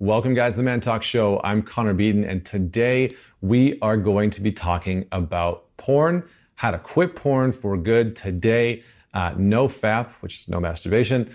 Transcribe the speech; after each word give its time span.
Welcome, 0.00 0.34
guys, 0.34 0.52
to 0.52 0.58
the 0.58 0.62
Man 0.62 0.78
Talk 0.78 1.02
Show. 1.02 1.40
I'm 1.42 1.60
Connor 1.60 1.92
Beaton, 1.92 2.22
and 2.22 2.46
today 2.46 3.16
we 3.40 3.80
are 3.80 3.96
going 3.96 4.30
to 4.30 4.40
be 4.40 4.52
talking 4.52 5.08
about 5.10 5.76
porn, 5.76 6.22
how 6.54 6.70
to 6.70 6.78
quit 6.78 7.16
porn 7.16 7.50
for 7.50 7.76
good 7.76 8.14
today, 8.14 8.84
uh, 9.12 9.32
NoFap, 9.32 10.10
which 10.20 10.38
is 10.38 10.48
no 10.48 10.60
masturbation, 10.60 11.28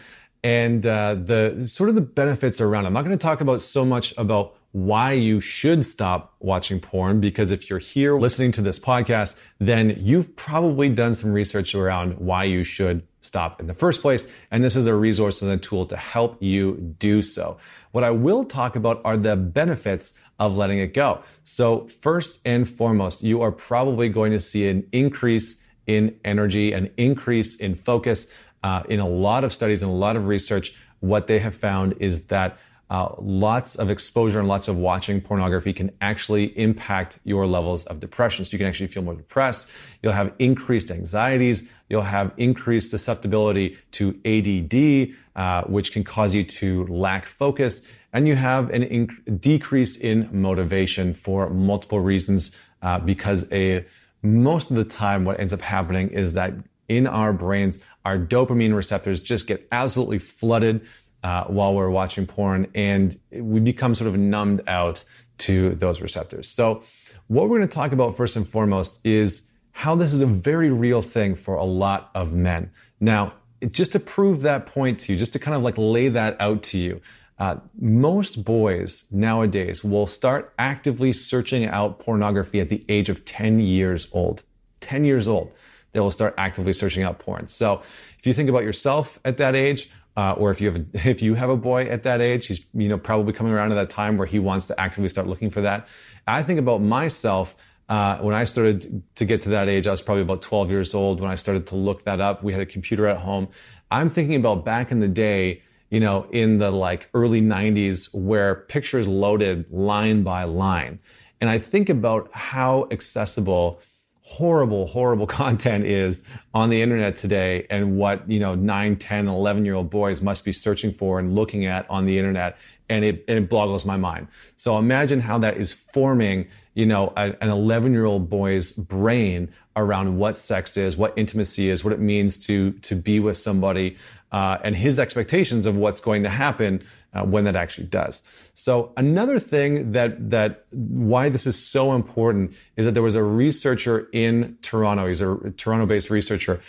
and 0.46 0.88
uh, 0.88 1.16
the 1.16 1.68
sort 1.68 1.90
of 1.90 1.96
the 1.96 2.02
benefits 2.02 2.62
around. 2.62 2.86
I'm 2.86 2.94
not 2.94 3.04
going 3.04 3.18
to 3.18 3.22
talk 3.22 3.42
about 3.42 3.62
so 3.62 3.84
much 3.84 4.18
about 4.18 4.56
why 4.72 5.12
you 5.12 5.42
should 5.42 5.86
stop 5.86 6.34
watching 6.40 6.80
porn 6.80 7.20
because 7.20 7.52
if 7.52 7.70
you're 7.70 7.80
here 7.80 8.18
listening 8.18 8.54
to 8.54 8.62
this 8.62 8.80
podcast, 8.80 9.38
then 9.60 9.94
you've 9.98 10.38
probably 10.38 10.88
done 10.88 11.16
some 11.16 11.34
research 11.34 11.76
around 11.76 12.18
why 12.18 12.46
you 12.46 12.64
should 12.64 13.06
stop 13.24 13.60
in 13.60 13.68
the 13.68 13.74
first 13.74 14.02
place. 14.02 14.28
And 14.52 14.64
this 14.64 14.76
is 14.76 14.86
a 14.86 14.94
resource 14.94 15.42
and 15.42 15.52
a 15.52 15.58
tool 15.58 15.86
to 15.88 15.98
help 15.98 16.42
you 16.44 16.96
do 17.00 17.24
so. 17.24 17.58
What 17.92 18.04
I 18.04 18.12
will 18.12 18.44
talk 18.44 18.76
about 18.76 19.02
are 19.06 19.18
the 19.18 19.36
benefits 19.36 20.14
of 20.40 20.58
letting 20.58 20.80
it 20.80 20.94
go. 20.94 21.24
So 21.44 21.88
first 21.88 22.40
and 22.46 22.68
foremost, 22.70 23.24
you 23.24 23.42
are 23.42 23.52
probably 23.52 24.10
going 24.10 24.34
to 24.34 24.40
see 24.40 24.68
an 24.68 24.88
increase 24.92 25.58
in 25.88 26.20
energy, 26.24 26.74
an 26.74 26.92
increase 26.98 27.56
in 27.56 27.76
focus. 27.76 28.28
Uh, 28.64 28.82
in 28.88 29.02
a 29.02 29.08
lot 29.08 29.44
of 29.44 29.52
studies 29.52 29.84
and 29.84 29.92
a 29.92 29.96
lot 29.96 30.16
of 30.16 30.28
research, 30.28 30.78
what 31.02 31.28
they 31.28 31.40
have 31.40 31.54
found 31.54 31.96
is 32.00 32.28
that 32.28 32.58
uh, 32.90 33.16
lots 33.18 33.76
of 33.76 33.90
exposure 33.90 34.40
and 34.40 34.48
lots 34.48 34.68
of 34.68 34.78
watching 34.78 35.22
pornography 35.22 35.74
can 35.74 35.92
actually 36.02 36.58
impact 36.58 37.20
your 37.24 37.48
levels 37.48 37.86
of 37.86 38.00
depression. 38.00 38.46
So 38.46 38.54
you 38.54 38.58
can 38.60 38.68
actually 38.68 38.88
feel 38.88 39.04
more 39.04 39.16
depressed. 39.16 39.70
You'll 40.02 40.14
have 40.14 40.34
increased 40.38 40.92
anxieties. 40.92 41.70
You'll 41.90 42.04
have 42.04 42.34
increased 42.38 42.92
susceptibility 42.92 43.78
to 43.92 44.20
ADD, 44.26 45.16
uh, 45.36 45.64
which 45.64 45.92
can 45.94 46.04
cause 46.04 46.36
you 46.36 46.44
to 46.44 46.86
lack 46.88 47.26
focus. 47.26 47.82
And 48.12 48.28
you 48.28 48.36
have 48.36 48.70
an 48.70 48.84
inc- 48.84 49.42
decrease 49.42 49.98
in 49.98 50.30
motivation 50.32 51.14
for 51.14 51.50
multiple 51.50 52.00
reasons, 52.00 52.52
uh, 52.82 53.00
because 53.00 53.52
a 53.52 53.86
most 54.22 54.72
of 54.72 54.78
the 54.78 54.86
time, 54.86 55.26
what 55.26 55.40
ends 55.40 55.52
up 55.52 55.62
happening 55.62 56.10
is 56.10 56.34
that 56.34 56.54
in 56.88 57.08
our 57.08 57.34
brains, 57.34 57.80
our 58.06 58.18
dopamine 58.18 58.76
receptors 58.76 59.20
just 59.20 59.48
get 59.48 59.68
absolutely 59.72 60.20
flooded 60.20 60.86
uh, 61.24 61.46
while 61.46 61.74
we're 61.74 61.90
watching 61.90 62.26
porn, 62.26 62.68
and 62.76 63.18
we 63.32 63.60
become 63.60 63.96
sort 63.96 64.08
of 64.08 64.18
numbed 64.18 64.62
out 64.68 65.04
to 65.40 65.76
those 65.76 66.02
receptors. 66.02 66.48
So, 66.48 66.84
what 67.28 67.50
we're 67.50 67.58
going 67.58 67.70
to 67.70 67.76
talk 67.76 67.94
about 67.94 68.18
first 68.18 68.36
and 68.36 68.48
foremost 68.48 69.00
is 69.06 69.50
how 69.72 69.96
this 69.96 70.14
is 70.14 70.22
a 70.22 70.26
very 70.26 70.70
real 70.70 71.02
thing 71.02 71.36
for 71.36 71.56
a 71.56 71.64
lot 71.64 72.12
of 72.14 72.34
men. 72.34 72.72
Now, 73.00 73.34
just 73.72 73.94
to 73.94 74.00
prove 74.00 74.42
that 74.42 74.66
point 74.66 75.00
to 75.02 75.14
you, 75.14 75.20
just 75.20 75.34
to 75.34 75.40
kind 75.40 75.56
of 75.56 75.64
like 75.64 75.76
lay 75.78 76.10
that 76.10 76.36
out 76.40 76.64
to 76.64 76.78
you, 76.78 77.02
uh, 77.40 77.58
most 77.80 78.44
boys 78.44 79.06
nowadays 79.10 79.84
will 79.84 80.08
start 80.08 80.54
actively 80.60 81.12
searching 81.12 81.66
out 81.66 82.00
pornography 82.00 82.60
at 82.60 82.70
the 82.70 82.86
age 82.88 83.10
of 83.10 83.26
10 83.26 83.60
years 83.60 84.08
old. 84.12 84.44
10 84.82 85.06
years 85.06 85.28
old, 85.28 85.52
they 85.94 86.00
will 86.00 86.12
start 86.12 86.36
actively 86.38 86.74
searching 86.74 87.04
out 87.04 87.20
porn. 87.20 87.48
So 87.48 87.82
if 88.20 88.28
you 88.28 88.34
think 88.34 88.50
about 88.50 88.64
yourself 88.64 89.20
at 89.26 89.38
that 89.38 89.56
age, 89.56 89.90
uh, 90.16 90.34
or 90.34 90.52
if 90.52 90.62
you 90.62 90.72
have 90.72 90.82
a, 90.82 90.86
if 91.10 91.22
you 91.22 91.34
have 91.36 91.50
a 91.50 91.58
boy 91.58 91.86
at 91.86 92.04
that 92.04 92.22
age, 92.22 92.48
he's 92.48 92.66
you 92.74 92.90
know 92.90 92.98
probably 92.98 93.34
coming 93.34 93.54
around 93.54 93.70
to 93.70 93.76
that 93.76 93.90
time 93.90 94.18
where 94.18 94.28
he 94.28 94.40
wants 94.40 94.68
to 94.68 94.80
actively 94.80 95.10
start 95.10 95.28
looking 95.28 95.50
for 95.50 95.62
that. 95.62 95.88
I 96.28 96.44
think 96.44 96.60
about 96.60 96.82
myself 96.82 97.56
uh, 97.90 98.18
when 98.20 98.34
I 98.34 98.44
started 98.46 99.04
to 99.16 99.26
get 99.26 99.42
to 99.42 99.50
that 99.50 99.70
age. 99.70 99.88
I 99.88 99.92
was 99.92 100.02
probably 100.02 100.24
about 100.24 100.42
12 100.42 100.70
years 100.70 100.94
old 100.94 101.22
when 101.22 101.30
I 101.30 101.36
started 101.36 101.68
to 101.68 101.76
look 101.76 102.04
that 102.04 102.22
up. 102.22 102.44
We 102.44 102.54
had 102.54 102.62
a 102.62 102.66
computer 102.66 103.08
at 103.08 103.18
home. 103.18 103.50
I'm 103.92 104.10
thinking 104.10 104.36
about 104.36 104.66
back 104.66 104.92
in 104.92 105.00
the 105.00 105.08
day, 105.08 105.62
you 105.90 106.00
know, 106.00 106.28
in 106.32 106.58
the 106.58 106.72
like 106.72 107.10
early 107.14 107.42
90s 107.42 108.10
where 108.14 108.56
pictures 108.56 109.08
loaded 109.08 109.72
line 109.72 110.24
by 110.24 110.46
line, 110.46 111.00
and 111.42 111.50
I 111.50 111.60
think 111.60 111.90
about 111.90 112.32
how 112.34 112.88
accessible 112.90 113.82
horrible, 114.24 114.88
horrible 114.88 115.28
content 115.42 115.86
is 115.86 116.28
on 116.54 116.70
the 116.70 116.82
internet 116.82 117.18
today 117.18 117.68
and 117.70 117.98
what, 117.98 118.30
you 118.30 118.40
know, 118.40 118.56
9, 118.56 118.96
10, 118.96 119.28
11 119.28 119.66
year 119.66 119.76
old 119.76 119.90
boys 119.90 120.22
must 120.22 120.44
be 120.44 120.52
searching 120.52 120.92
for 120.92 121.20
and 121.20 121.36
looking 121.36 121.66
at 121.66 121.90
on 121.90 122.06
the 122.06 122.18
internet. 122.18 122.58
And 122.90 123.06
it, 123.06 123.24
and 123.28 123.38
it 123.38 123.50
boggles 123.50 123.86
my 123.86 123.98
mind. 123.98 124.28
So 124.56 124.78
imagine 124.78 125.20
how 125.20 125.38
that 125.40 125.58
is 125.58 125.74
forming, 125.74 126.48
you 126.74 126.86
know, 126.86 127.14
a, 127.16 127.34
an 127.42 127.50
11 127.50 127.94
year 127.94 128.06
old 128.06 128.30
boy's 128.30 128.72
brain 128.74 129.54
around 129.76 130.18
what 130.18 130.38
sex 130.38 130.78
is, 130.78 130.96
what 130.96 131.14
intimacy 131.16 131.70
is, 131.70 131.84
what 131.84 131.94
it 131.94 132.00
means 132.00 132.38
to, 132.46 132.72
to 132.72 132.96
be 132.96 133.20
with 133.20 133.38
somebody, 133.38 133.98
uh, 134.32 134.58
and 134.64 134.76
his 134.76 135.00
expectations 135.00 135.66
of 135.66 135.76
what's 135.76 136.00
going 136.00 136.24
to 136.24 136.30
happen 136.30 136.82
uh, 137.14 137.24
when 137.24 137.44
that 137.44 137.56
actually 137.56 137.88
does. 137.88 138.22
So 138.54 138.92
another 138.98 139.40
thing 139.40 139.92
that 139.92 140.32
that 140.32 140.66
why 140.72 141.30
this 141.30 141.46
is 141.46 141.58
so 141.58 141.94
important 141.94 142.54
is 142.76 142.86
that 142.86 142.94
there 142.94 143.04
was 143.04 143.16
a 143.16 143.24
researcher 143.24 144.10
in 144.12 144.58
Toronto. 144.62 145.08
He's 145.08 145.22
a 145.22 145.52
Toronto-based 145.58 146.10
researcher 146.10 146.62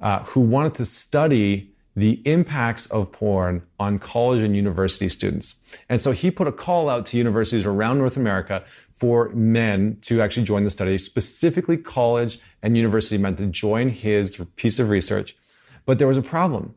uh, 0.00 0.20
who 0.24 0.40
wanted 0.40 0.74
to 0.74 0.84
study 0.84 1.73
the 1.96 2.20
impacts 2.24 2.86
of 2.86 3.12
porn 3.12 3.62
on 3.78 3.98
college 3.98 4.42
and 4.42 4.56
university 4.56 5.08
students. 5.08 5.54
And 5.88 6.00
so 6.00 6.12
he 6.12 6.30
put 6.30 6.48
a 6.48 6.52
call 6.52 6.88
out 6.88 7.06
to 7.06 7.16
universities 7.16 7.64
around 7.64 7.98
North 7.98 8.16
America 8.16 8.64
for 8.92 9.28
men 9.30 9.98
to 10.02 10.20
actually 10.20 10.44
join 10.44 10.64
the 10.64 10.70
study, 10.70 10.98
specifically 10.98 11.76
college 11.76 12.38
and 12.62 12.76
university 12.76 13.18
men 13.18 13.36
to 13.36 13.46
join 13.46 13.88
his 13.88 14.40
piece 14.56 14.78
of 14.78 14.88
research. 14.88 15.36
But 15.84 15.98
there 15.98 16.08
was 16.08 16.18
a 16.18 16.22
problem. 16.22 16.74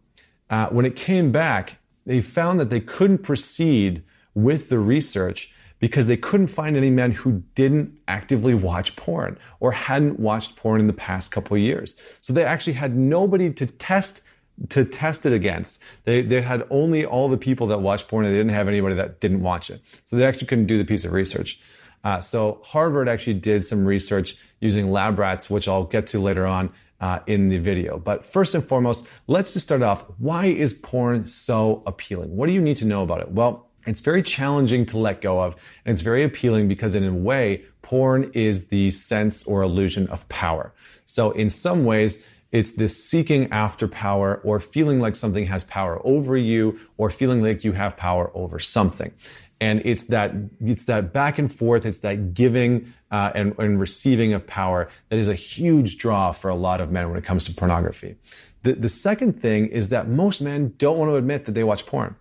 Uh, 0.50 0.68
when 0.68 0.86
it 0.86 0.96
came 0.96 1.32
back, 1.32 1.80
they 2.06 2.22
found 2.22 2.60
that 2.60 2.70
they 2.70 2.80
couldn't 2.80 3.20
proceed 3.20 4.04
with 4.34 4.70
the 4.70 4.80
research 4.80 5.54
because 5.80 6.08
they 6.08 6.18
couldn't 6.18 6.48
find 6.48 6.76
any 6.76 6.90
men 6.90 7.12
who 7.12 7.44
didn't 7.54 7.98
actively 8.08 8.54
watch 8.54 8.96
porn 8.96 9.38
or 9.60 9.72
hadn't 9.72 10.20
watched 10.20 10.56
porn 10.56 10.80
in 10.80 10.88
the 10.88 10.94
past 10.94 11.32
couple 11.32 11.58
years. 11.58 11.96
So 12.22 12.34
they 12.34 12.44
actually 12.44 12.74
had 12.74 12.96
nobody 12.96 13.52
to 13.54 13.66
test 13.66 14.22
to 14.70 14.86
test 14.86 15.26
it 15.26 15.34
against. 15.34 15.82
They, 16.04 16.22
they 16.22 16.42
had 16.42 16.66
only 16.70 17.06
all 17.06 17.30
the 17.30 17.38
people 17.38 17.68
that 17.68 17.80
watched 17.80 18.08
porn 18.08 18.26
and 18.26 18.34
they 18.34 18.40
didn't 18.40 18.54
have 18.54 18.68
anybody 18.68 18.96
that 18.96 19.20
didn't 19.20 19.42
watch 19.42 19.70
it. 19.70 19.82
So 20.06 20.16
they 20.16 20.26
actually 20.26 20.48
couldn't 20.48 20.66
do 20.66 20.78
the 20.78 20.86
piece 20.86 21.06
of 21.06 21.14
research. 21.14 21.60
Uh, 22.04 22.20
so 22.20 22.62
Harvard 22.64 23.10
actually 23.10 23.36
did 23.36 23.64
some 23.64 23.86
research 23.86 24.36
using 24.60 24.92
lab 24.92 25.20
rats, 25.20 25.50
which 25.50 25.68
I'll 25.68 25.84
get 25.84 26.08
to 26.08 26.20
later 26.20 26.46
on, 26.46 26.72
uh, 27.02 27.20
in 27.28 27.50
the 27.50 27.58
video. 27.58 27.98
But 27.98 28.26
first 28.26 28.56
and 28.56 28.64
foremost, 28.64 29.08
let's 29.28 29.54
just 29.54 29.66
start 29.66 29.82
off. 29.82 30.04
Why 30.18 30.46
is 30.46 30.74
porn 30.74 31.28
so 31.28 31.84
appealing? 31.86 32.36
What 32.36 32.48
do 32.48 32.54
you 32.54 32.62
need 32.62 32.78
to 32.78 32.88
know 32.88 33.04
about 33.04 33.22
it? 33.22 33.32
Well, 33.32 33.68
it's 33.86 34.02
very 34.02 34.22
challenging 34.22 34.86
to 34.88 34.98
let 34.98 35.22
go 35.22 35.40
of, 35.42 35.56
and 35.86 35.94
it's 35.94 36.02
very 36.02 36.24
appealing 36.24 36.68
because, 36.68 36.94
in 36.94 37.06
a 37.06 37.14
way, 37.14 37.64
porn 37.82 38.32
is 38.34 38.68
the 38.68 38.90
sense 38.90 39.46
or 39.46 39.62
illusion 39.62 40.08
of 40.08 40.28
power. 40.28 40.74
So, 41.06 41.32
in 41.32 41.50
some 41.50 41.86
ways, 41.86 42.26
it's 42.52 42.72
this 42.72 43.04
seeking 43.04 43.52
after 43.52 43.88
power 43.88 44.42
or 44.44 44.60
feeling 44.60 45.00
like 45.00 45.16
something 45.16 45.46
has 45.46 45.64
power 45.66 46.00
over 46.06 46.38
you 46.38 46.80
or 46.98 47.10
feeling 47.10 47.42
like 47.42 47.64
you 47.64 47.74
have 47.74 47.98
power 47.98 48.32
over 48.34 48.58
something. 48.60 49.12
And 49.60 49.82
it's 49.86 50.04
that 50.06 50.34
it's 50.62 50.86
that 50.86 51.12
back 51.12 51.40
and 51.40 51.54
forth 51.54 51.86
it's 51.86 52.00
that 52.00 52.34
giving 52.34 52.94
uh, 53.12 53.32
and, 53.34 53.56
and, 53.58 53.80
receiving 53.80 54.34
of 54.34 54.46
power 54.46 54.90
that 55.10 55.18
is 55.18 55.28
a 55.28 55.34
huge 55.34 55.98
draw 55.98 56.32
for 56.32 56.50
a 56.50 56.56
lot 56.56 56.80
of 56.80 56.92
men 56.92 57.10
when 57.10 57.18
it 57.18 57.24
comes 57.24 57.46
to 57.46 57.54
pornography. 57.54 58.18
The, 58.64 58.74
the 58.74 58.90
second 58.90 59.42
thing 59.42 59.68
is 59.68 59.90
that 59.90 60.08
most 60.08 60.42
men 60.42 60.74
don't 60.78 60.98
want 60.98 61.10
to 61.10 61.16
admit 61.16 61.46
that 61.46 61.54
they 61.54 61.64
watch 61.64 61.86
porn. 61.86 62.16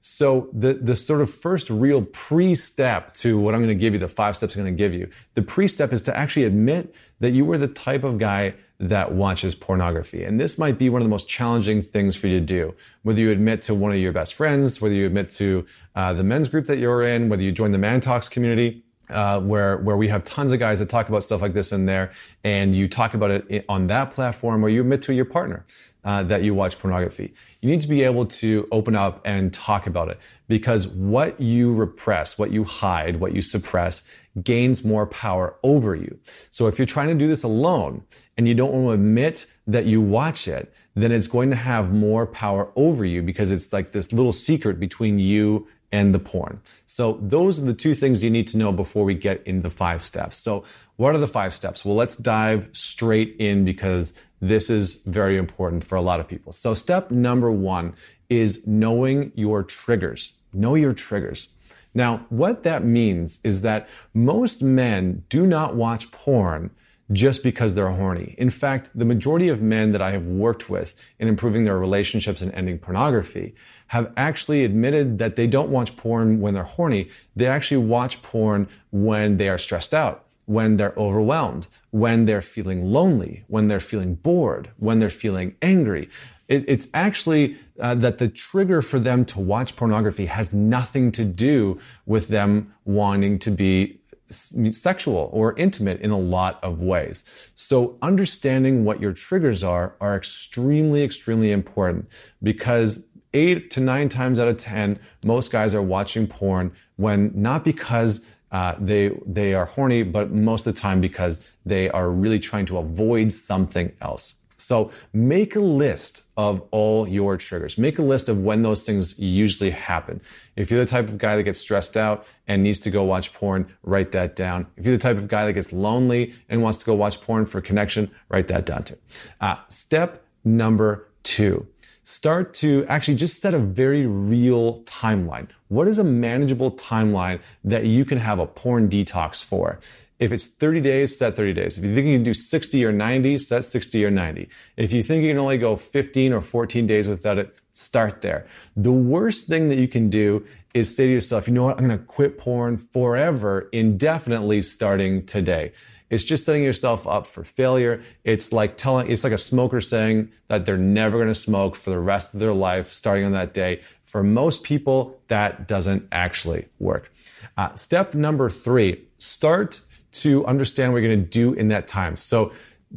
So 0.00 0.48
the, 0.52 0.74
the 0.74 0.94
sort 0.94 1.20
of 1.20 1.28
first 1.28 1.68
real 1.68 2.02
pre-step 2.02 3.14
to 3.14 3.38
what 3.38 3.54
i'm 3.54 3.60
going 3.60 3.76
to 3.76 3.80
give 3.80 3.92
you 3.92 3.98
the 3.98 4.08
five 4.08 4.36
steps 4.36 4.56
i'm 4.56 4.62
going 4.62 4.74
to 4.74 4.78
give 4.78 4.94
you 4.94 5.10
the 5.34 5.42
pre-step 5.42 5.92
is 5.92 6.02
to 6.02 6.16
actually 6.16 6.44
admit 6.44 6.94
that 7.20 7.30
you 7.30 7.44
were 7.44 7.58
the 7.58 7.68
type 7.68 8.04
of 8.04 8.16
guy 8.16 8.54
that 8.80 9.12
watches 9.12 9.54
pornography. 9.54 10.22
And 10.22 10.40
this 10.40 10.56
might 10.56 10.78
be 10.78 10.88
one 10.88 11.02
of 11.02 11.04
the 11.04 11.10
most 11.10 11.28
challenging 11.28 11.82
things 11.82 12.16
for 12.16 12.28
you 12.28 12.38
to 12.38 12.44
do. 12.44 12.74
Whether 13.02 13.20
you 13.20 13.30
admit 13.30 13.62
to 13.62 13.74
one 13.74 13.90
of 13.90 13.98
your 13.98 14.12
best 14.12 14.34
friends, 14.34 14.80
whether 14.80 14.94
you 14.94 15.06
admit 15.06 15.30
to 15.30 15.66
uh, 15.96 16.12
the 16.12 16.22
men's 16.22 16.48
group 16.48 16.66
that 16.66 16.78
you're 16.78 17.02
in, 17.02 17.28
whether 17.28 17.42
you 17.42 17.50
join 17.50 17.72
the 17.72 17.78
Man 17.78 18.00
Talks 18.00 18.28
community, 18.28 18.84
uh, 19.10 19.40
where 19.40 19.78
where 19.78 19.96
we 19.96 20.08
have 20.08 20.24
tons 20.24 20.52
of 20.52 20.58
guys 20.58 20.78
that 20.78 20.88
talk 20.88 21.08
about 21.08 21.22
stuff 21.24 21.42
like 21.42 21.54
this 21.54 21.72
in 21.72 21.86
there, 21.86 22.12
and 22.44 22.74
you 22.74 22.88
talk 22.88 23.14
about 23.14 23.30
it 23.30 23.64
on 23.68 23.86
that 23.88 24.10
platform, 24.10 24.64
or 24.64 24.68
you 24.68 24.80
admit 24.80 25.02
to 25.02 25.14
your 25.14 25.24
partner 25.24 25.64
uh, 26.04 26.22
that 26.22 26.42
you 26.42 26.54
watch 26.54 26.78
pornography. 26.78 27.34
You 27.60 27.68
need 27.68 27.80
to 27.82 27.88
be 27.88 28.02
able 28.04 28.26
to 28.26 28.68
open 28.72 28.94
up 28.94 29.20
and 29.24 29.52
talk 29.52 29.86
about 29.86 30.08
it 30.08 30.18
because 30.46 30.88
what 30.88 31.40
you 31.40 31.74
repress, 31.74 32.38
what 32.38 32.50
you 32.50 32.64
hide, 32.64 33.20
what 33.20 33.34
you 33.34 33.42
suppress 33.42 34.04
gains 34.42 34.84
more 34.84 35.06
power 35.06 35.56
over 35.62 35.94
you. 35.94 36.18
So 36.50 36.66
if 36.66 36.78
you're 36.78 36.86
trying 36.86 37.08
to 37.08 37.14
do 37.14 37.26
this 37.26 37.42
alone 37.42 38.04
and 38.36 38.46
you 38.46 38.54
don't 38.54 38.72
want 38.72 38.86
to 38.86 38.90
admit 38.92 39.46
that 39.66 39.86
you 39.86 40.00
watch 40.00 40.46
it, 40.46 40.72
then 40.94 41.12
it's 41.12 41.26
going 41.26 41.50
to 41.50 41.56
have 41.56 41.92
more 41.92 42.26
power 42.26 42.70
over 42.76 43.04
you 43.04 43.22
because 43.22 43.50
it's 43.50 43.72
like 43.72 43.92
this 43.92 44.12
little 44.12 44.32
secret 44.32 44.80
between 44.80 45.18
you 45.18 45.68
and 45.90 46.14
the 46.14 46.18
porn. 46.18 46.60
So 46.86 47.18
those 47.22 47.58
are 47.58 47.64
the 47.64 47.74
two 47.74 47.94
things 47.94 48.22
you 48.22 48.30
need 48.30 48.46
to 48.48 48.58
know 48.58 48.72
before 48.72 49.04
we 49.04 49.14
get 49.14 49.46
into 49.46 49.62
the 49.62 49.70
five 49.70 50.02
steps. 50.02 50.36
So 50.36 50.64
what 50.96 51.14
are 51.14 51.18
the 51.18 51.28
five 51.28 51.54
steps? 51.54 51.84
Well, 51.84 51.94
let's 51.94 52.16
dive 52.16 52.68
straight 52.72 53.36
in 53.38 53.64
because 53.64 54.14
this 54.40 54.68
is 54.68 55.02
very 55.02 55.36
important 55.36 55.84
for 55.84 55.96
a 55.96 56.02
lot 56.02 56.20
of 56.20 56.28
people. 56.28 56.52
So 56.52 56.74
step 56.74 57.10
number 57.10 57.50
one 57.50 57.94
is 58.28 58.66
knowing 58.66 59.32
your 59.34 59.62
triggers. 59.62 60.34
Know 60.52 60.74
your 60.74 60.92
triggers. 60.92 61.48
Now, 61.94 62.26
what 62.28 62.64
that 62.64 62.84
means 62.84 63.40
is 63.42 63.62
that 63.62 63.88
most 64.12 64.62
men 64.62 65.24
do 65.28 65.46
not 65.46 65.74
watch 65.74 66.10
porn 66.10 66.70
just 67.10 67.42
because 67.42 67.74
they're 67.74 67.90
horny. 67.90 68.34
In 68.36 68.50
fact, 68.50 68.90
the 68.94 69.04
majority 69.04 69.48
of 69.48 69.62
men 69.62 69.92
that 69.92 70.02
I 70.02 70.10
have 70.10 70.26
worked 70.26 70.68
with 70.68 70.94
in 71.18 71.26
improving 71.26 71.64
their 71.64 71.78
relationships 71.78 72.42
and 72.42 72.52
ending 72.52 72.78
pornography 72.78 73.54
have 73.88 74.12
actually 74.16 74.64
admitted 74.64 75.18
that 75.18 75.36
they 75.36 75.46
don't 75.46 75.70
watch 75.70 75.96
porn 75.96 76.40
when 76.40 76.54
they're 76.54 76.62
horny. 76.62 77.08
They 77.36 77.46
actually 77.46 77.84
watch 77.84 78.22
porn 78.22 78.68
when 78.90 79.36
they 79.36 79.48
are 79.48 79.58
stressed 79.58 79.92
out, 79.92 80.24
when 80.46 80.76
they're 80.76 80.94
overwhelmed, 80.96 81.68
when 81.90 82.26
they're 82.26 82.42
feeling 82.42 82.92
lonely, 82.92 83.44
when 83.48 83.68
they're 83.68 83.80
feeling 83.80 84.14
bored, 84.14 84.70
when 84.78 84.98
they're 84.98 85.10
feeling 85.10 85.56
angry. 85.62 86.08
It, 86.48 86.64
it's 86.66 86.88
actually 86.94 87.56
uh, 87.80 87.94
that 87.96 88.18
the 88.18 88.28
trigger 88.28 88.82
for 88.82 88.98
them 88.98 89.24
to 89.26 89.40
watch 89.40 89.76
pornography 89.76 90.26
has 90.26 90.52
nothing 90.52 91.12
to 91.12 91.24
do 91.24 91.80
with 92.06 92.28
them 92.28 92.74
wanting 92.84 93.38
to 93.40 93.50
be 93.50 94.00
sexual 94.30 95.30
or 95.32 95.54
intimate 95.56 96.00
in 96.00 96.10
a 96.10 96.18
lot 96.18 96.62
of 96.62 96.80
ways. 96.80 97.24
So 97.54 97.96
understanding 98.02 98.84
what 98.84 99.00
your 99.00 99.12
triggers 99.12 99.64
are 99.64 99.94
are 100.00 100.16
extremely, 100.16 101.02
extremely 101.02 101.50
important 101.50 102.08
because 102.42 103.04
eight 103.34 103.70
to 103.72 103.80
nine 103.80 104.08
times 104.08 104.38
out 104.38 104.48
of 104.48 104.56
10, 104.56 104.98
most 105.24 105.50
guys 105.50 105.74
are 105.74 105.82
watching 105.82 106.26
porn 106.26 106.72
when 106.96 107.30
not 107.34 107.64
because 107.64 108.24
uh, 108.50 108.74
they 108.78 109.10
they 109.26 109.54
are 109.54 109.66
horny, 109.66 110.02
but 110.02 110.30
most 110.30 110.66
of 110.66 110.74
the 110.74 110.80
time 110.80 111.00
because 111.00 111.44
they 111.66 111.90
are 111.90 112.10
really 112.10 112.38
trying 112.38 112.66
to 112.66 112.78
avoid 112.78 113.32
something 113.32 113.92
else. 114.00 114.34
So 114.60 114.90
make 115.12 115.54
a 115.54 115.60
list 115.60 116.22
of 116.36 116.62
all 116.72 117.06
your 117.06 117.36
triggers. 117.36 117.78
Make 117.78 117.98
a 117.98 118.02
list 118.02 118.28
of 118.28 118.42
when 118.42 118.62
those 118.62 118.84
things 118.84 119.16
usually 119.18 119.70
happen. 119.70 120.20
If 120.56 120.70
you're 120.70 120.80
the 120.80 120.86
type 120.86 121.08
of 121.08 121.18
guy 121.18 121.36
that 121.36 121.44
gets 121.44 121.60
stressed 121.60 121.96
out 121.96 122.26
and 122.48 122.64
needs 122.64 122.80
to 122.80 122.90
go 122.90 123.04
watch 123.04 123.32
porn, 123.32 123.72
write 123.84 124.10
that 124.12 124.34
down. 124.34 124.66
If 124.76 124.84
you're 124.84 124.96
the 124.96 125.02
type 125.02 125.16
of 125.16 125.28
guy 125.28 125.46
that 125.46 125.52
gets 125.52 125.72
lonely 125.72 126.34
and 126.48 126.60
wants 126.60 126.80
to 126.80 126.86
go 126.86 126.94
watch 126.94 127.20
porn 127.20 127.46
for 127.46 127.60
connection, 127.60 128.10
write 128.28 128.48
that 128.48 128.66
down 128.66 128.82
too. 128.82 128.98
Uh, 129.40 129.56
step 129.68 130.24
number 130.44 131.06
two 131.22 131.66
start 132.08 132.54
to 132.54 132.86
actually 132.88 133.14
just 133.14 133.42
set 133.42 133.52
a 133.52 133.58
very 133.58 134.06
real 134.06 134.80
timeline. 134.84 135.46
What 135.68 135.86
is 135.86 135.98
a 135.98 136.04
manageable 136.04 136.70
timeline 136.70 137.38
that 137.64 137.84
you 137.84 138.06
can 138.06 138.16
have 138.16 138.38
a 138.38 138.46
porn 138.46 138.88
detox 138.88 139.44
for? 139.44 139.78
If 140.18 140.32
it's 140.32 140.46
30 140.46 140.80
days, 140.80 141.18
set 141.18 141.36
30 141.36 141.52
days. 141.52 141.76
If 141.76 141.84
you 141.84 141.94
think 141.94 142.06
you 142.06 142.14
can 142.14 142.22
do 142.22 142.32
60 142.32 142.82
or 142.86 142.92
90, 142.92 143.36
set 143.36 143.66
60 143.66 144.04
or 144.06 144.10
90. 144.10 144.48
If 144.78 144.94
you 144.94 145.02
think 145.02 145.22
you 145.22 145.30
can 145.30 145.38
only 145.38 145.58
go 145.58 145.76
15 145.76 146.32
or 146.32 146.40
14 146.40 146.86
days 146.86 147.08
without 147.08 147.36
it, 147.36 147.54
start 147.74 148.22
there. 148.22 148.46
The 148.74 148.90
worst 148.90 149.46
thing 149.46 149.68
that 149.68 149.76
you 149.76 149.86
can 149.86 150.08
do 150.08 150.46
is 150.72 150.96
say 150.96 151.06
to 151.06 151.12
yourself, 151.12 151.46
you 151.46 151.52
know 151.52 151.64
what? 151.64 151.78
I'm 151.78 151.86
going 151.86 151.98
to 151.98 152.04
quit 152.04 152.38
porn 152.38 152.78
forever, 152.78 153.68
indefinitely 153.70 154.62
starting 154.62 155.26
today. 155.26 155.72
It's 156.10 156.24
just 156.24 156.44
setting 156.44 156.62
yourself 156.62 157.06
up 157.06 157.26
for 157.26 157.44
failure. 157.44 158.02
It's 158.24 158.52
like 158.52 158.76
telling, 158.76 159.10
it's 159.10 159.24
like 159.24 159.32
a 159.32 159.38
smoker 159.38 159.80
saying 159.80 160.30
that 160.48 160.64
they're 160.64 160.76
never 160.78 161.18
going 161.18 161.28
to 161.28 161.34
smoke 161.34 161.76
for 161.76 161.90
the 161.90 161.98
rest 161.98 162.34
of 162.34 162.40
their 162.40 162.54
life 162.54 162.90
starting 162.90 163.24
on 163.24 163.32
that 163.32 163.52
day. 163.52 163.80
For 164.02 164.22
most 164.22 164.62
people, 164.62 165.20
that 165.28 165.68
doesn't 165.68 166.08
actually 166.10 166.66
work. 166.78 167.12
Uh, 167.56 167.74
step 167.74 168.14
number 168.14 168.48
three, 168.48 169.04
start 169.18 169.80
to 170.10 170.46
understand 170.46 170.92
what 170.92 171.02
you're 171.02 171.10
going 171.10 171.24
to 171.24 171.30
do 171.30 171.52
in 171.52 171.68
that 171.68 171.86
time. 171.86 172.16
So 172.16 172.52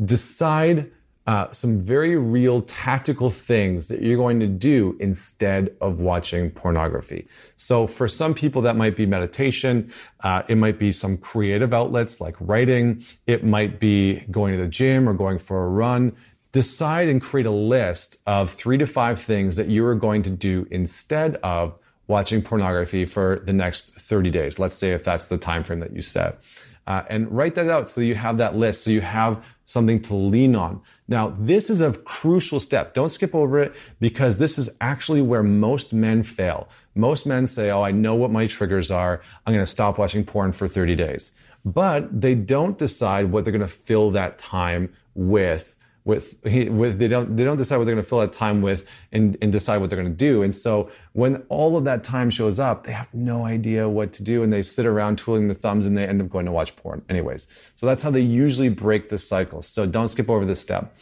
decide 0.05 0.89
uh, 1.27 1.51
some 1.51 1.79
very 1.79 2.17
real 2.17 2.61
tactical 2.61 3.29
things 3.29 3.87
that 3.89 4.01
you're 4.01 4.17
going 4.17 4.39
to 4.39 4.47
do 4.47 4.97
instead 4.99 5.75
of 5.79 5.99
watching 5.99 6.49
pornography. 6.49 7.27
So 7.55 7.85
for 7.85 8.07
some 8.07 8.33
people, 8.33 8.63
that 8.63 8.75
might 8.75 8.95
be 8.95 9.05
meditation. 9.05 9.93
Uh, 10.21 10.41
it 10.47 10.55
might 10.55 10.79
be 10.79 10.91
some 10.91 11.17
creative 11.17 11.73
outlets 11.73 12.19
like 12.19 12.35
writing. 12.39 13.03
It 13.27 13.43
might 13.43 13.79
be 13.79 14.21
going 14.31 14.53
to 14.53 14.57
the 14.57 14.67
gym 14.67 15.07
or 15.07 15.13
going 15.13 15.37
for 15.37 15.63
a 15.63 15.69
run. 15.69 16.15
Decide 16.53 17.07
and 17.07 17.21
create 17.21 17.45
a 17.45 17.51
list 17.51 18.17
of 18.25 18.49
three 18.49 18.77
to 18.79 18.87
five 18.87 19.21
things 19.21 19.55
that 19.57 19.67
you 19.67 19.85
are 19.85 19.95
going 19.95 20.23
to 20.23 20.31
do 20.31 20.67
instead 20.71 21.35
of 21.37 21.77
watching 22.07 22.41
pornography 22.41 23.05
for 23.05 23.41
the 23.45 23.53
next 23.53 23.91
30 23.91 24.31
days. 24.31 24.59
Let's 24.59 24.75
say 24.75 24.91
if 24.91 25.03
that's 25.03 25.27
the 25.27 25.37
time 25.37 25.63
frame 25.63 25.79
that 25.79 25.95
you 25.95 26.01
set. 26.01 26.39
Uh, 26.87 27.03
and 27.09 27.31
write 27.31 27.55
that 27.55 27.69
out 27.69 27.89
so 27.89 28.01
you 28.01 28.15
have 28.15 28.39
that 28.39 28.55
list, 28.55 28.83
so 28.83 28.89
you 28.89 29.01
have 29.01 29.43
something 29.71 30.01
to 30.01 30.15
lean 30.15 30.55
on. 30.55 30.81
Now, 31.07 31.35
this 31.39 31.69
is 31.69 31.81
a 31.81 31.93
crucial 31.93 32.59
step. 32.59 32.93
Don't 32.93 33.11
skip 33.11 33.33
over 33.33 33.59
it 33.59 33.73
because 33.99 34.37
this 34.37 34.57
is 34.57 34.75
actually 34.79 35.21
where 35.21 35.43
most 35.43 35.93
men 35.93 36.23
fail. 36.23 36.69
Most 36.95 37.25
men 37.25 37.45
say, 37.45 37.71
Oh, 37.71 37.81
I 37.81 37.91
know 37.91 38.15
what 38.15 38.31
my 38.31 38.47
triggers 38.47 38.91
are. 38.91 39.21
I'm 39.45 39.53
going 39.53 39.63
to 39.63 39.69
stop 39.69 39.97
watching 39.97 40.23
porn 40.25 40.51
for 40.51 40.67
30 40.67 40.95
days. 40.95 41.31
But 41.63 42.21
they 42.21 42.35
don't 42.35 42.77
decide 42.77 43.31
what 43.31 43.45
they're 43.45 43.51
going 43.51 43.61
to 43.61 43.67
fill 43.67 44.11
that 44.11 44.37
time 44.37 44.93
with 45.13 45.75
with, 46.03 46.37
with 46.43 46.97
they 46.97 47.07
don't 47.07 47.37
they 47.37 47.43
don't 47.43 47.57
decide 47.57 47.77
what 47.77 47.85
they're 47.85 47.95
going 47.95 48.03
to 48.03 48.09
fill 48.09 48.19
that 48.19 48.33
time 48.33 48.61
with 48.61 48.89
and, 49.11 49.37
and 49.41 49.51
decide 49.51 49.77
what 49.77 49.89
they're 49.89 50.01
going 50.01 50.11
to 50.11 50.17
do. 50.17 50.41
And 50.41 50.53
so 50.53 50.89
when 51.13 51.43
all 51.49 51.77
of 51.77 51.85
that 51.85 52.03
time 52.03 52.29
shows 52.29 52.59
up 52.59 52.85
they 52.85 52.91
have 52.91 53.13
no 53.13 53.45
idea 53.45 53.87
what 53.87 54.11
to 54.13 54.23
do 54.23 54.41
and 54.43 54.51
they 54.51 54.63
sit 54.63 54.85
around 54.85 55.17
twiddling 55.17 55.47
their 55.47 55.55
thumbs 55.55 55.85
and 55.85 55.97
they 55.97 56.07
end 56.07 56.21
up 56.21 56.29
going 56.29 56.45
to 56.45 56.51
watch 56.51 56.75
porn 56.75 57.03
anyways. 57.09 57.47
So 57.75 57.85
that's 57.85 58.03
how 58.03 58.11
they 58.11 58.21
usually 58.21 58.69
break 58.69 59.09
the 59.09 59.17
cycle. 59.17 59.61
So 59.61 59.85
don't 59.85 60.07
skip 60.07 60.29
over 60.29 60.45
this 60.45 60.59
step. 60.59 60.95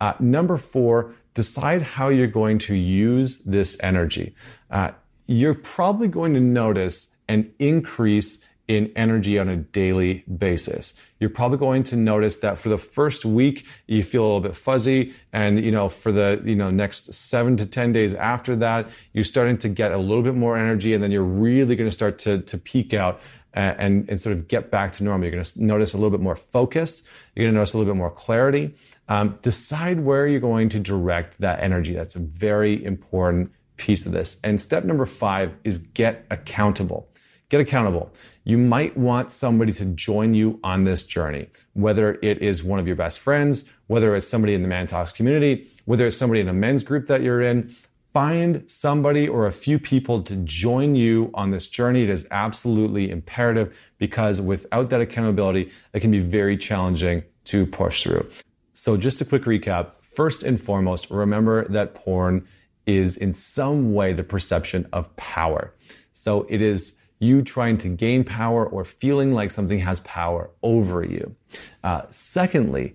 Uh, 0.00 0.14
number 0.20 0.56
four 0.56 1.14
decide 1.34 1.82
how 1.82 2.08
you're 2.08 2.26
going 2.26 2.56
to 2.56 2.74
use 2.74 3.40
this 3.40 3.78
energy. 3.82 4.34
Uh, 4.70 4.90
you're 5.26 5.54
probably 5.54 6.08
going 6.08 6.32
to 6.32 6.40
notice 6.40 7.14
an 7.28 7.52
increase 7.58 8.38
in 8.68 8.92
energy 8.96 9.38
on 9.38 9.48
a 9.48 9.56
daily 9.56 10.24
basis. 10.24 10.94
You're 11.20 11.30
probably 11.30 11.58
going 11.58 11.84
to 11.84 11.96
notice 11.96 12.38
that 12.38 12.58
for 12.58 12.68
the 12.68 12.78
first 12.78 13.24
week, 13.24 13.64
you 13.86 14.02
feel 14.02 14.22
a 14.22 14.26
little 14.26 14.40
bit 14.40 14.56
fuzzy. 14.56 15.14
And, 15.32 15.64
you 15.64 15.70
know, 15.70 15.88
for 15.88 16.10
the, 16.10 16.42
you 16.44 16.56
know, 16.56 16.70
next 16.70 17.12
seven 17.14 17.56
to 17.58 17.66
10 17.66 17.92
days 17.92 18.12
after 18.14 18.56
that, 18.56 18.88
you're 19.12 19.24
starting 19.24 19.56
to 19.58 19.68
get 19.68 19.92
a 19.92 19.98
little 19.98 20.22
bit 20.22 20.34
more 20.34 20.56
energy. 20.56 20.94
And 20.94 21.02
then 21.02 21.12
you're 21.12 21.22
really 21.22 21.76
going 21.76 21.88
to 21.88 21.94
start 21.94 22.18
to, 22.20 22.40
to 22.42 22.58
peak 22.58 22.92
out 22.92 23.20
and, 23.56 24.08
and 24.10 24.20
sort 24.20 24.36
of 24.36 24.48
get 24.48 24.70
back 24.70 24.92
to 24.92 25.04
normal. 25.04 25.26
You're 25.26 25.32
going 25.32 25.44
to 25.44 25.64
notice 25.64 25.94
a 25.94 25.96
little 25.96 26.10
bit 26.10 26.20
more 26.20 26.36
focus. 26.36 27.02
You're 27.34 27.44
going 27.44 27.54
to 27.54 27.58
notice 27.58 27.72
a 27.72 27.78
little 27.78 27.92
bit 27.92 27.98
more 27.98 28.10
clarity. 28.10 28.74
Um, 29.08 29.38
decide 29.42 30.00
where 30.00 30.26
you're 30.26 30.40
going 30.40 30.68
to 30.70 30.80
direct 30.80 31.38
that 31.38 31.62
energy. 31.62 31.94
That's 31.94 32.16
a 32.16 32.20
very 32.20 32.84
important 32.84 33.52
piece 33.76 34.04
of 34.06 34.12
this. 34.12 34.38
And 34.42 34.60
step 34.60 34.84
number 34.84 35.06
five 35.06 35.54
is 35.64 35.78
get 35.78 36.26
accountable. 36.30 37.08
Get 37.48 37.60
accountable 37.60 38.12
you 38.46 38.56
might 38.56 38.96
want 38.96 39.32
somebody 39.32 39.72
to 39.72 39.84
join 39.86 40.32
you 40.32 40.60
on 40.62 40.84
this 40.84 41.02
journey, 41.02 41.48
whether 41.72 42.16
it 42.22 42.40
is 42.40 42.62
one 42.62 42.78
of 42.78 42.86
your 42.86 42.94
best 42.94 43.18
friends, 43.18 43.68
whether 43.88 44.14
it's 44.14 44.28
somebody 44.28 44.54
in 44.54 44.62
the 44.62 44.68
Man 44.68 44.86
Talks 44.86 45.10
community, 45.10 45.68
whether 45.84 46.06
it's 46.06 46.16
somebody 46.16 46.40
in 46.40 46.48
a 46.48 46.52
men's 46.52 46.84
group 46.84 47.08
that 47.08 47.22
you're 47.22 47.42
in. 47.42 47.74
Find 48.12 48.62
somebody 48.70 49.28
or 49.28 49.48
a 49.48 49.52
few 49.52 49.80
people 49.80 50.22
to 50.22 50.36
join 50.36 50.94
you 50.94 51.32
on 51.34 51.50
this 51.50 51.66
journey. 51.66 52.04
It 52.04 52.08
is 52.08 52.28
absolutely 52.30 53.10
imperative 53.10 53.76
because 53.98 54.40
without 54.40 54.90
that 54.90 55.00
accountability, 55.00 55.72
it 55.92 55.98
can 55.98 56.12
be 56.12 56.20
very 56.20 56.56
challenging 56.56 57.24
to 57.46 57.66
push 57.66 58.04
through. 58.04 58.30
So, 58.74 58.96
just 58.96 59.20
a 59.20 59.24
quick 59.24 59.42
recap. 59.42 59.96
First 60.02 60.44
and 60.44 60.62
foremost, 60.62 61.10
remember 61.10 61.66
that 61.66 61.96
porn 61.96 62.46
is 62.86 63.16
in 63.16 63.32
some 63.32 63.92
way 63.92 64.12
the 64.12 64.22
perception 64.22 64.88
of 64.92 65.14
power. 65.16 65.74
So, 66.12 66.46
it 66.48 66.62
is 66.62 66.95
you 67.18 67.42
trying 67.42 67.78
to 67.78 67.88
gain 67.88 68.24
power 68.24 68.66
or 68.66 68.84
feeling 68.84 69.32
like 69.32 69.50
something 69.50 69.78
has 69.78 70.00
power 70.00 70.50
over 70.62 71.04
you. 71.04 71.34
Uh, 71.82 72.02
secondly, 72.10 72.94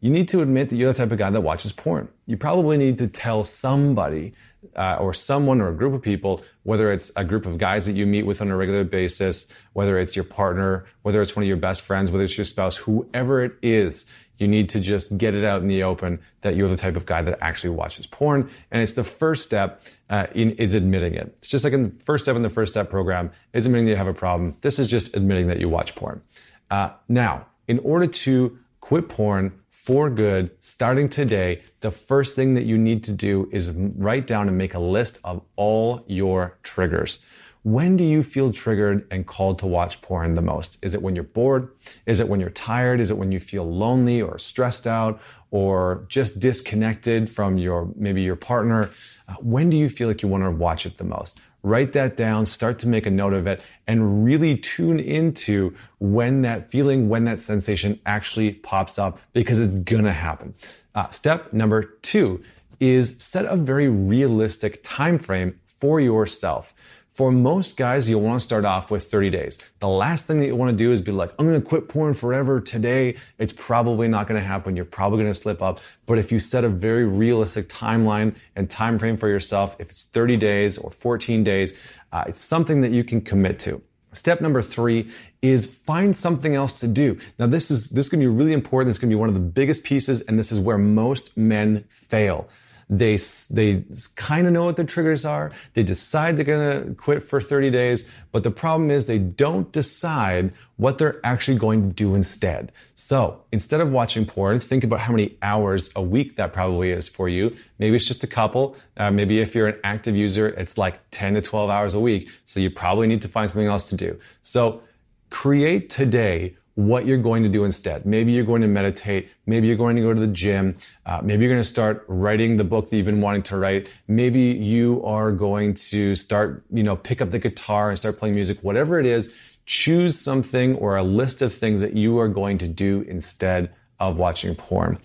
you 0.00 0.10
need 0.10 0.28
to 0.28 0.40
admit 0.40 0.68
that 0.70 0.76
you're 0.76 0.92
the 0.92 0.98
type 0.98 1.12
of 1.12 1.18
guy 1.18 1.30
that 1.30 1.40
watches 1.40 1.72
porn. 1.72 2.08
You 2.26 2.36
probably 2.36 2.76
need 2.76 2.98
to 2.98 3.08
tell 3.08 3.44
somebody 3.44 4.34
uh, 4.76 4.96
or 5.00 5.14
someone 5.14 5.60
or 5.60 5.68
a 5.68 5.74
group 5.74 5.94
of 5.94 6.02
people, 6.02 6.42
whether 6.64 6.92
it's 6.92 7.10
a 7.16 7.24
group 7.24 7.46
of 7.46 7.58
guys 7.58 7.86
that 7.86 7.92
you 7.92 8.06
meet 8.06 8.24
with 8.24 8.40
on 8.40 8.50
a 8.50 8.56
regular 8.56 8.84
basis, 8.84 9.46
whether 9.72 9.98
it's 9.98 10.14
your 10.14 10.24
partner, 10.24 10.84
whether 11.02 11.22
it's 11.22 11.34
one 11.34 11.42
of 11.42 11.48
your 11.48 11.56
best 11.56 11.82
friends, 11.82 12.10
whether 12.10 12.24
it's 12.24 12.36
your 12.36 12.44
spouse, 12.44 12.76
whoever 12.76 13.42
it 13.42 13.52
is, 13.62 14.04
you 14.40 14.48
need 14.48 14.70
to 14.70 14.80
just 14.80 15.16
get 15.18 15.34
it 15.34 15.44
out 15.44 15.60
in 15.60 15.68
the 15.68 15.82
open 15.82 16.18
that 16.40 16.56
you're 16.56 16.68
the 16.68 16.76
type 16.76 16.96
of 16.96 17.04
guy 17.06 17.22
that 17.22 17.38
actually 17.42 17.70
watches 17.70 18.06
porn. 18.06 18.50
And 18.70 18.82
it's 18.82 18.94
the 18.94 19.04
first 19.04 19.44
step 19.44 19.84
uh, 20.08 20.26
in, 20.34 20.52
is 20.52 20.74
admitting 20.74 21.14
it. 21.14 21.34
It's 21.38 21.48
just 21.48 21.62
like 21.62 21.74
in 21.74 21.82
the 21.82 21.90
first 21.90 22.24
step 22.24 22.34
in 22.36 22.42
the 22.42 22.50
first 22.50 22.72
step 22.72 22.88
program 22.88 23.30
is 23.52 23.66
admitting 23.66 23.84
that 23.84 23.92
you 23.92 23.96
have 23.96 24.06
a 24.06 24.14
problem. 24.14 24.56
This 24.62 24.78
is 24.78 24.88
just 24.88 25.14
admitting 25.14 25.46
that 25.48 25.60
you 25.60 25.68
watch 25.68 25.94
porn. 25.94 26.22
Uh, 26.70 26.90
now, 27.08 27.46
in 27.68 27.78
order 27.80 28.06
to 28.06 28.58
quit 28.80 29.08
porn 29.08 29.52
for 29.68 30.08
good, 30.08 30.50
starting 30.60 31.08
today, 31.08 31.62
the 31.80 31.90
first 31.90 32.34
thing 32.34 32.54
that 32.54 32.64
you 32.64 32.78
need 32.78 33.04
to 33.04 33.12
do 33.12 33.48
is 33.52 33.70
write 33.70 34.26
down 34.26 34.48
and 34.48 34.56
make 34.56 34.74
a 34.74 34.78
list 34.78 35.20
of 35.22 35.42
all 35.56 36.02
your 36.06 36.58
triggers. 36.62 37.18
When 37.62 37.96
do 37.96 38.04
you 38.04 38.22
feel 38.22 38.52
triggered 38.52 39.06
and 39.10 39.26
called 39.26 39.58
to 39.58 39.66
watch 39.66 40.00
porn 40.00 40.34
the 40.34 40.42
most? 40.42 40.78
Is 40.82 40.94
it 40.94 41.02
when 41.02 41.14
you're 41.14 41.24
bored? 41.24 41.68
Is 42.06 42.18
it 42.18 42.28
when 42.28 42.40
you're 42.40 42.48
tired? 42.50 43.00
Is 43.00 43.10
it 43.10 43.18
when 43.18 43.32
you 43.32 43.38
feel 43.38 43.70
lonely 43.70 44.22
or 44.22 44.38
stressed 44.38 44.86
out 44.86 45.20
or 45.50 46.06
just 46.08 46.40
disconnected 46.40 47.28
from 47.28 47.58
your, 47.58 47.92
maybe 47.96 48.22
your 48.22 48.36
partner? 48.36 48.88
Uh, 49.28 49.34
when 49.40 49.68
do 49.68 49.76
you 49.76 49.90
feel 49.90 50.08
like 50.08 50.22
you 50.22 50.28
want 50.28 50.44
to 50.44 50.50
watch 50.50 50.86
it 50.86 50.96
the 50.96 51.04
most? 51.04 51.40
write 51.62 51.92
that 51.92 52.16
down, 52.16 52.46
start 52.46 52.78
to 52.78 52.88
make 52.88 53.06
a 53.06 53.10
note 53.10 53.32
of 53.32 53.46
it, 53.46 53.62
and 53.86 54.24
really 54.24 54.56
tune 54.56 54.98
into 54.98 55.74
when 55.98 56.42
that 56.42 56.70
feeling, 56.70 57.08
when 57.08 57.24
that 57.24 57.40
sensation 57.40 58.00
actually 58.06 58.52
pops 58.52 58.98
up 58.98 59.18
because 59.32 59.60
it's 59.60 59.74
gonna 59.74 60.12
happen. 60.12 60.54
Uh, 60.94 61.08
step 61.08 61.52
number 61.52 61.82
two 62.02 62.42
is 62.80 63.16
set 63.22 63.44
a 63.44 63.56
very 63.56 63.88
realistic 63.88 64.80
time 64.82 65.18
frame 65.18 65.58
for 65.64 66.00
yourself. 66.00 66.74
For 67.10 67.32
most 67.32 67.76
guys, 67.76 68.08
you'll 68.08 68.20
want 68.20 68.40
to 68.40 68.44
start 68.44 68.64
off 68.64 68.90
with 68.90 69.02
30 69.04 69.30
days. 69.30 69.58
The 69.80 69.88
last 69.88 70.26
thing 70.26 70.38
that 70.40 70.46
you 70.46 70.54
want 70.54 70.70
to 70.70 70.76
do 70.76 70.92
is 70.92 71.00
be 71.00 71.10
like, 71.10 71.32
I'm 71.38 71.46
going 71.46 71.60
to 71.60 71.66
quit 71.66 71.88
porn 71.88 72.14
forever 72.14 72.60
today. 72.60 73.16
It's 73.38 73.52
probably 73.52 74.06
not 74.06 74.28
going 74.28 74.40
to 74.40 74.46
happen. 74.46 74.76
You're 74.76 74.84
probably 74.84 75.18
going 75.18 75.30
to 75.30 75.38
slip 75.38 75.60
up. 75.60 75.80
But 76.06 76.18
if 76.18 76.30
you 76.30 76.38
set 76.38 76.62
a 76.62 76.68
very 76.68 77.04
realistic 77.04 77.68
timeline 77.68 78.36
and 78.54 78.70
time 78.70 78.98
frame 78.98 79.16
for 79.16 79.28
yourself, 79.28 79.76
if 79.80 79.90
it's 79.90 80.04
30 80.04 80.36
days 80.36 80.78
or 80.78 80.90
14 80.90 81.42
days, 81.42 81.76
uh, 82.12 82.24
it's 82.28 82.40
something 82.40 82.80
that 82.82 82.92
you 82.92 83.02
can 83.02 83.20
commit 83.20 83.58
to. 83.60 83.82
Step 84.12 84.40
number 84.40 84.62
three 84.62 85.08
is 85.42 85.66
find 85.66 86.14
something 86.14 86.54
else 86.54 86.80
to 86.80 86.88
do. 86.88 87.18
Now, 87.38 87.46
this 87.46 87.70
is 87.70 87.90
this 87.90 88.06
is 88.06 88.08
going 88.08 88.20
to 88.20 88.28
be 88.28 88.34
really 88.34 88.52
important. 88.52 88.88
This 88.88 88.96
is 88.96 88.98
going 89.00 89.10
to 89.10 89.16
be 89.16 89.20
one 89.20 89.28
of 89.28 89.34
the 89.34 89.40
biggest 89.40 89.84
pieces, 89.84 90.20
and 90.22 90.38
this 90.38 90.50
is 90.50 90.58
where 90.58 90.78
most 90.78 91.36
men 91.36 91.84
fail. 91.88 92.48
They, 92.90 93.18
they 93.50 93.84
kind 94.16 94.48
of 94.48 94.52
know 94.52 94.64
what 94.64 94.76
the 94.76 94.84
triggers 94.84 95.24
are. 95.24 95.52
They 95.74 95.84
decide 95.84 96.36
they're 96.36 96.44
going 96.44 96.88
to 96.88 96.94
quit 96.94 97.22
for 97.22 97.40
30 97.40 97.70
days. 97.70 98.10
But 98.32 98.42
the 98.42 98.50
problem 98.50 98.90
is 98.90 99.06
they 99.06 99.20
don't 99.20 99.70
decide 99.70 100.52
what 100.76 100.98
they're 100.98 101.20
actually 101.24 101.56
going 101.56 101.88
to 101.88 101.94
do 101.94 102.16
instead. 102.16 102.72
So 102.96 103.44
instead 103.52 103.80
of 103.80 103.92
watching 103.92 104.26
porn, 104.26 104.58
think 104.58 104.82
about 104.82 104.98
how 104.98 105.12
many 105.12 105.38
hours 105.40 105.90
a 105.94 106.02
week 106.02 106.34
that 106.36 106.52
probably 106.52 106.90
is 106.90 107.08
for 107.08 107.28
you. 107.28 107.52
Maybe 107.78 107.94
it's 107.94 108.06
just 108.06 108.24
a 108.24 108.26
couple. 108.26 108.76
Uh, 108.96 109.12
maybe 109.12 109.40
if 109.40 109.54
you're 109.54 109.68
an 109.68 109.78
active 109.84 110.16
user, 110.16 110.48
it's 110.48 110.76
like 110.76 110.98
10 111.12 111.34
to 111.34 111.42
12 111.42 111.70
hours 111.70 111.94
a 111.94 112.00
week. 112.00 112.28
So 112.44 112.58
you 112.58 112.70
probably 112.70 113.06
need 113.06 113.22
to 113.22 113.28
find 113.28 113.48
something 113.48 113.68
else 113.68 113.88
to 113.90 113.96
do. 113.96 114.18
So 114.42 114.82
create 115.30 115.90
today 115.90 116.56
what 116.74 117.04
you're 117.04 117.18
going 117.18 117.42
to 117.42 117.48
do 117.48 117.64
instead. 117.64 118.06
Maybe 118.06 118.32
you're 118.32 118.44
going 118.44 118.62
to 118.62 118.68
meditate. 118.68 119.28
Maybe 119.46 119.66
you're 119.66 119.76
going 119.76 119.96
to 119.96 120.02
go 120.02 120.14
to 120.14 120.20
the 120.20 120.26
gym. 120.26 120.74
Uh, 121.04 121.20
maybe 121.22 121.44
you're 121.44 121.52
going 121.52 121.62
to 121.62 121.68
start 121.68 122.04
writing 122.08 122.56
the 122.56 122.64
book 122.64 122.88
that 122.88 122.96
you've 122.96 123.06
been 123.06 123.20
wanting 123.20 123.42
to 123.44 123.56
write. 123.56 123.88
Maybe 124.08 124.40
you 124.40 125.02
are 125.04 125.32
going 125.32 125.74
to 125.74 126.14
start, 126.14 126.64
you 126.70 126.82
know, 126.82 126.96
pick 126.96 127.20
up 127.20 127.30
the 127.30 127.38
guitar 127.38 127.90
and 127.90 127.98
start 127.98 128.18
playing 128.18 128.34
music. 128.34 128.58
Whatever 128.62 128.98
it 128.98 129.06
is, 129.06 129.34
choose 129.66 130.18
something 130.18 130.76
or 130.76 130.96
a 130.96 131.02
list 131.02 131.42
of 131.42 131.54
things 131.54 131.80
that 131.80 131.94
you 131.94 132.18
are 132.18 132.28
going 132.28 132.58
to 132.58 132.68
do 132.68 133.02
instead 133.02 133.70
of 133.98 134.16
watching 134.16 134.54
porn. 134.54 134.98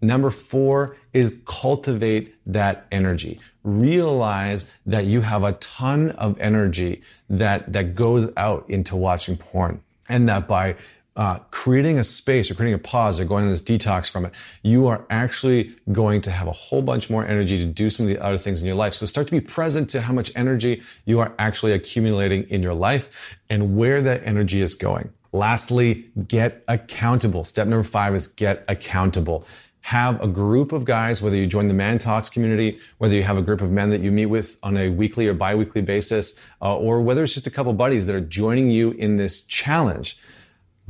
Number 0.00 0.28
four 0.28 0.96
is 1.14 1.34
cultivate 1.46 2.34
that 2.46 2.86
energy. 2.92 3.40
Realize 3.62 4.70
that 4.84 5.06
you 5.06 5.22
have 5.22 5.44
a 5.44 5.52
ton 5.54 6.10
of 6.10 6.38
energy 6.38 7.02
that, 7.30 7.72
that 7.72 7.94
goes 7.94 8.28
out 8.36 8.68
into 8.68 8.96
watching 8.96 9.38
porn 9.38 9.82
and 10.08 10.28
that 10.28 10.46
by 10.46 10.76
uh, 11.16 11.38
creating 11.50 11.98
a 11.98 12.04
space 12.04 12.50
or 12.50 12.54
creating 12.54 12.74
a 12.74 12.78
pause 12.78 13.20
or 13.20 13.24
going 13.24 13.44
on 13.44 13.50
this 13.50 13.62
detox 13.62 14.10
from 14.10 14.26
it, 14.26 14.34
you 14.62 14.88
are 14.88 15.04
actually 15.10 15.74
going 15.92 16.20
to 16.20 16.30
have 16.30 16.48
a 16.48 16.52
whole 16.52 16.82
bunch 16.82 17.08
more 17.08 17.24
energy 17.26 17.56
to 17.58 17.64
do 17.64 17.88
some 17.88 18.06
of 18.06 18.12
the 18.12 18.22
other 18.22 18.38
things 18.38 18.62
in 18.62 18.66
your 18.66 18.76
life. 18.76 18.94
So 18.94 19.06
start 19.06 19.28
to 19.28 19.30
be 19.30 19.40
present 19.40 19.88
to 19.90 20.00
how 20.00 20.12
much 20.12 20.32
energy 20.34 20.82
you 21.04 21.20
are 21.20 21.32
actually 21.38 21.72
accumulating 21.72 22.42
in 22.44 22.62
your 22.62 22.74
life 22.74 23.36
and 23.48 23.76
where 23.76 24.02
that 24.02 24.22
energy 24.24 24.60
is 24.60 24.74
going. 24.74 25.12
Lastly, 25.32 26.10
get 26.28 26.64
accountable. 26.68 27.44
Step 27.44 27.68
number 27.68 27.84
five 27.84 28.14
is 28.14 28.28
get 28.28 28.64
accountable. 28.68 29.46
Have 29.80 30.20
a 30.22 30.26
group 30.26 30.72
of 30.72 30.84
guys, 30.84 31.20
whether 31.20 31.36
you 31.36 31.46
join 31.46 31.68
the 31.68 31.74
Man 31.74 31.98
Talks 31.98 32.30
community, 32.30 32.78
whether 32.98 33.14
you 33.14 33.22
have 33.22 33.36
a 33.36 33.42
group 33.42 33.60
of 33.60 33.70
men 33.70 33.90
that 33.90 34.00
you 34.00 34.10
meet 34.10 34.26
with 34.26 34.58
on 34.62 34.76
a 34.76 34.88
weekly 34.88 35.28
or 35.28 35.34
biweekly 35.34 35.82
basis, 35.82 36.34
uh, 36.62 36.76
or 36.76 37.02
whether 37.02 37.22
it's 37.22 37.34
just 37.34 37.46
a 37.46 37.50
couple 37.50 37.72
buddies 37.72 38.06
that 38.06 38.14
are 38.14 38.20
joining 38.20 38.70
you 38.70 38.92
in 38.92 39.16
this 39.16 39.42
challenge 39.42 40.16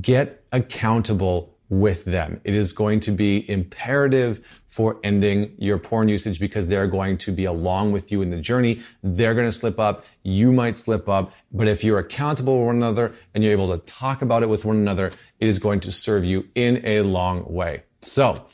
get 0.00 0.44
accountable 0.52 1.54
with 1.70 2.04
them. 2.04 2.40
It 2.44 2.54
is 2.54 2.72
going 2.72 3.00
to 3.00 3.10
be 3.10 3.48
imperative 3.50 4.62
for 4.66 4.98
ending 5.02 5.54
your 5.58 5.78
porn 5.78 6.08
usage 6.08 6.38
because 6.38 6.66
they're 6.66 6.86
going 6.86 7.18
to 7.18 7.32
be 7.32 7.44
along 7.44 7.92
with 7.92 8.12
you 8.12 8.22
in 8.22 8.30
the 8.30 8.40
journey. 8.40 8.80
They're 9.02 9.34
going 9.34 9.46
to 9.46 9.52
slip 9.52 9.78
up. 9.78 10.04
You 10.22 10.52
might 10.52 10.76
slip 10.76 11.08
up. 11.08 11.32
But 11.52 11.68
if 11.68 11.82
you're 11.82 11.98
accountable 11.98 12.58
with 12.58 12.66
one 12.66 12.76
another 12.76 13.14
and 13.34 13.42
you're 13.42 13.52
able 13.52 13.76
to 13.76 13.78
talk 13.86 14.22
about 14.22 14.42
it 14.42 14.48
with 14.48 14.64
one 14.64 14.76
another, 14.76 15.10
it 15.40 15.48
is 15.48 15.58
going 15.58 15.80
to 15.80 15.92
serve 15.92 16.24
you 16.24 16.46
in 16.54 16.84
a 16.84 17.00
long 17.02 17.50
way. 17.52 17.82
So 18.02 18.46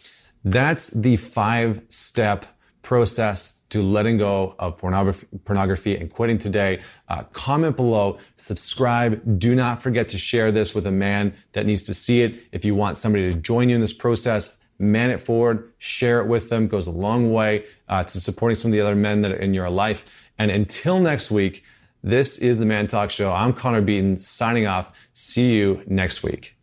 that's 0.45 0.89
the 0.91 1.17
five 1.17 1.83
step 1.89 2.47
process 2.83 3.55
to 3.71 3.83
letting 3.83 4.19
go 4.19 4.55
of 4.59 4.77
pornography, 4.79 5.27
pornography 5.45 5.97
and 5.97 6.11
quitting 6.11 6.39
today. 6.39 6.81
Uh, 7.09 7.23
comment 7.33 7.77
below, 7.77 8.19
subscribe. 8.37 9.39
Do 9.39 9.55
not 9.55 9.81
forget 9.81 10.09
to 10.11 10.19
share 10.19 10.53
this 10.53 10.75
with 10.75 10.87
a 10.87 10.93
man 10.93 11.35
that 11.53 11.67
needs 11.67 11.83
to 11.85 11.95
see 11.95 12.23
it. 12.23 12.35
If 12.53 12.65
you 12.65 12.75
want 12.75 12.99
somebody 12.99 13.31
to 13.33 13.39
join 13.39 13.69
you 13.69 13.75
in 13.75 13.81
this 13.81 13.93
process, 13.93 14.59
man 14.79 15.11
it 15.11 15.21
forward, 15.21 15.73
share 15.79 16.21
it 16.21 16.27
with 16.27 16.49
them. 16.51 16.69
Goes 16.69 16.87
a 16.87 16.93
long 16.93 17.33
way 17.33 17.65
uh, 17.89 18.05
to 18.05 18.21
supporting 18.21 18.57
some 18.57 18.71
of 18.71 18.73
the 18.73 18.81
other 18.81 18.97
men 18.97 19.23
that 19.23 19.33
are 19.33 19.37
in 19.37 19.55
your 19.55 19.71
life. 19.71 20.05
And 20.39 20.51
until 20.51 21.01
next 21.01 21.31
week, 21.31 21.65
this 22.03 22.39
is 22.39 22.59
the 22.59 22.67
Man 22.67 22.87
Talk 22.87 23.11
Show. 23.11 23.31
I'm 23.31 23.53
Connor 23.53 23.83
Beaton 23.83 24.17
signing 24.17 24.67
off. 24.67 24.91
See 25.13 25.55
you 25.55 25.83
next 25.87 26.23
week. 26.23 26.60